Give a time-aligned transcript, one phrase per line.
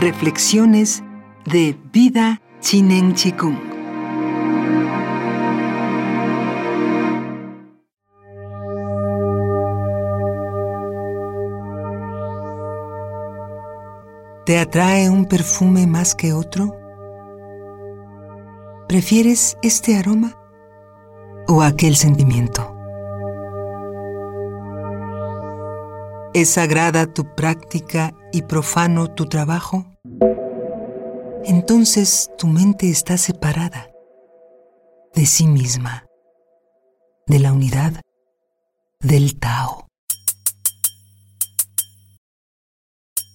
[0.00, 1.02] Reflexiones
[1.44, 3.58] de Vida Chinen Chikung.
[14.46, 16.74] ¿Te atrae un perfume más que otro?
[18.88, 20.34] ¿Prefieres este aroma
[21.46, 22.74] o aquel sentimiento?
[26.32, 29.89] ¿Es sagrada tu práctica y profano tu trabajo?
[31.44, 33.90] Entonces tu mente está separada
[35.14, 36.06] de sí misma,
[37.26, 38.00] de la unidad
[39.00, 39.86] del Tao.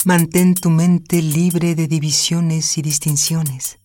[0.05, 3.79] Mantén tu mente libre de divisiones y distinciones.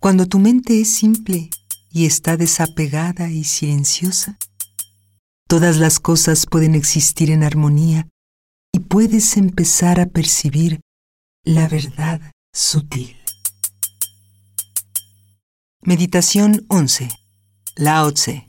[0.00, 1.50] Cuando tu mente es simple
[1.90, 4.38] y está desapegada y silenciosa,
[5.46, 8.08] Todas las cosas pueden existir en armonía
[8.72, 10.80] y puedes empezar a percibir
[11.44, 12.20] la verdad
[12.54, 13.16] sutil.
[15.82, 17.08] Meditación 11.
[17.76, 18.48] Lao Tse.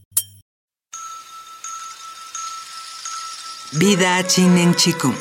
[3.73, 5.15] Vida Chinen Chikung.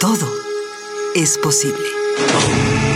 [0.00, 0.28] Todo
[1.14, 2.91] es posible.